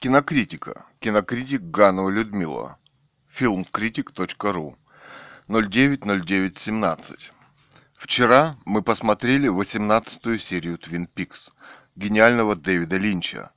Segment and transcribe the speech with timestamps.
[0.00, 0.86] Кинокритика.
[1.00, 2.78] Кинокритик Ганова Людмила.
[3.30, 4.76] Фильмкритик.ру.
[5.48, 7.32] 090917.
[7.96, 11.50] Вчера мы посмотрели 18-ю серию Twin Peaks
[11.96, 13.50] гениального Дэвида Линча.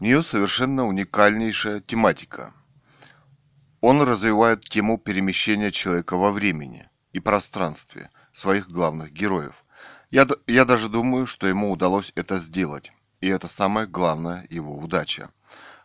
[0.00, 2.52] У нее совершенно уникальнейшая тематика.
[3.80, 9.64] Он развивает тему перемещения человека во времени и пространстве своих главных героев.
[10.10, 12.92] Я, я даже думаю, что ему удалось это сделать.
[13.20, 15.30] И это самая главная его удача.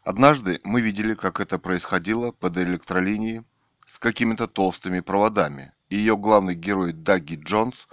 [0.03, 3.44] Однажды мы видели, как это происходило под электролинией
[3.85, 5.73] с какими-то толстыми проводами.
[5.89, 7.88] Ее главный герой Даги Джонс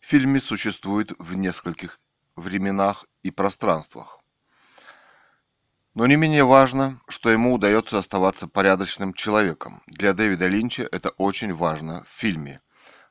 [0.00, 2.00] в фильме существует в нескольких
[2.34, 4.18] временах и пространствах.
[5.94, 9.82] Но не менее важно, что ему удается оставаться порядочным человеком.
[9.86, 12.60] Для Дэвида Линча это очень важно в фильме.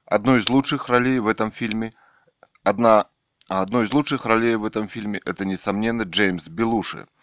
[0.06, 1.94] Одной из лучших ролей в этом фильме
[2.64, 3.06] одна
[3.48, 7.08] одной из лучших ролей в этом фильме это несомненно Джеймс Белуши–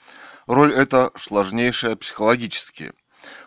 [0.49, 2.95] Роль эта сложнейшая психологически.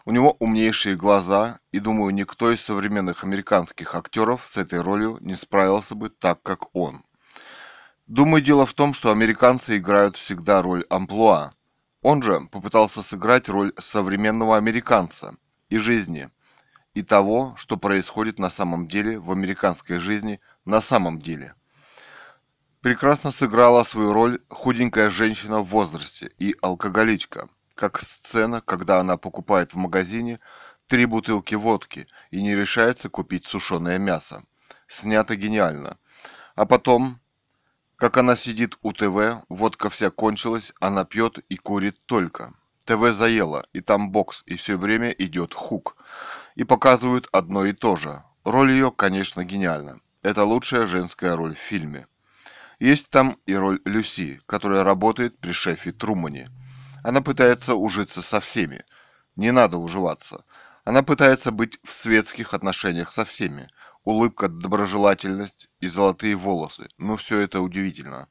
[0.05, 5.35] У него умнейшие глаза, и думаю, никто из современных американских актеров с этой ролью не
[5.35, 7.03] справился бы так, как он.
[8.05, 11.53] Думаю, дело в том, что американцы играют всегда роль амплуа.
[12.03, 15.35] Он же попытался сыграть роль современного американца
[15.69, 16.29] и жизни,
[16.93, 21.55] и того, что происходит на самом деле в американской жизни на самом деле–
[22.81, 29.73] прекрасно сыграла свою роль худенькая женщина в возрасте и алкоголичка, как сцена, когда она покупает
[29.73, 30.39] в магазине
[30.87, 34.43] три бутылки водки и не решается купить сушеное мясо.
[34.87, 35.97] Снято гениально.
[36.55, 37.19] А потом,
[37.95, 42.53] как она сидит у ТВ, водка вся кончилась, она пьет и курит только.
[42.83, 45.95] ТВ заело, и там бокс, и все время идет хук.
[46.55, 48.23] И показывают одно и то же.
[48.43, 50.01] Роль ее, конечно, гениальна.
[50.23, 52.07] Это лучшая женская роль в фильме.
[52.81, 56.49] Есть там и роль Люси, которая работает при шефе Трумане.
[57.03, 58.83] Она пытается ужиться со всеми.
[59.35, 60.45] Не надо уживаться.
[60.83, 63.69] Она пытается быть в светских отношениях со всеми.
[64.03, 66.89] Улыбка, доброжелательность и золотые волосы.
[66.97, 68.29] Ну, все это удивительно.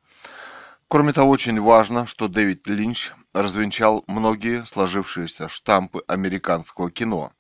[0.89, 7.33] Кроме того, очень важно, что Дэвид Линч развенчал многие сложившиеся штампы американского кино,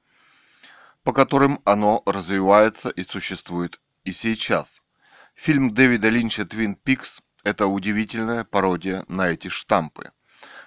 [1.03, 4.80] по которым оно развивается и существует и сейчас.
[5.43, 10.13] Фильм Дэвида Линча «Твин Пикс»– это удивительная пародия на эти штампы.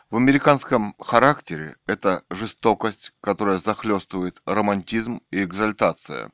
[0.10, 6.32] В американском характере это жестокость, которая захлестывает романтизм и экзальтация.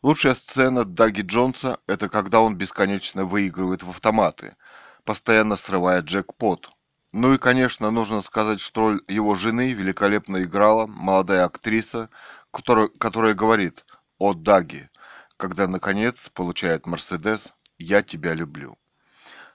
[0.00, 4.56] Лучшая сцена Даги Джонса– это когда он бесконечно выигрывает в автоматы,
[5.04, 6.70] постоянно срывая джекпот.
[7.12, 12.08] Ну и, конечно, нужно сказать, что роль его жены великолепно играла молодая актриса,
[12.50, 13.84] которая, которая говорит
[14.16, 14.88] «О, Даги»,
[15.36, 18.76] когда, наконец, получает Мерседес «Я тебя люблю».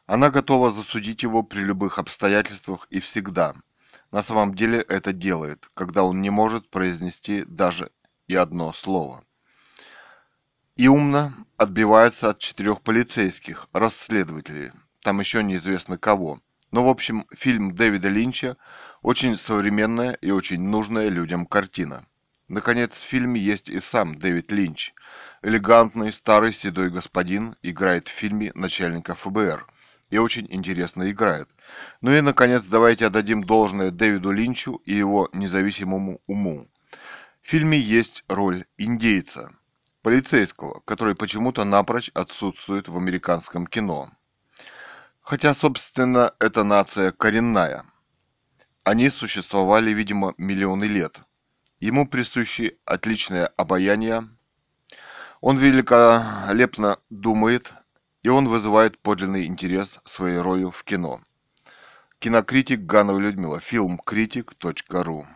[0.06, 3.56] Она готова засудить его при любых обстоятельствах и всегда.
[4.12, 7.90] На самом деле это делает, когда он не может произнести даже
[8.28, 9.24] и одно слово.
[10.76, 16.40] И умно отбивается от четырех полицейских, расследователей, там еще неизвестно кого.
[16.72, 18.58] Но, в общем, фильм Дэвида Линча
[19.02, 22.06] очень современная и очень нужная людям картина.
[22.54, 24.94] Наконец, в фильме есть и сам Дэвид Линч.
[25.42, 29.66] Элегантный старый седой господин играет в фильме начальника ФБР.
[30.12, 31.50] И очень интересно играет.
[32.02, 36.70] Ну и, наконец, давайте отдадим должное Дэвиду Линчу и его независимому уму.
[37.42, 39.50] В фильме есть роль индейца,
[40.04, 44.12] полицейского, который почему-то напрочь отсутствует в американском кино.
[45.22, 47.84] Хотя, собственно, эта нация коренная.
[48.84, 51.22] Они существовали, видимо, миллионы лет–
[51.84, 54.30] Ему присущи отличное обаяние.
[55.42, 57.74] Он великолепно думает,
[58.22, 61.20] и он вызывает подлинный интерес своей ролью в кино.
[62.20, 63.60] Кинокритик Ганова Людмила.
[63.60, 65.28] Фильмкритик.ру